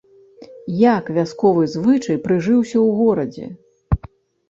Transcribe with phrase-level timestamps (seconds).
[0.95, 3.45] Як вясковы звычай прыжыўся ў горадзе?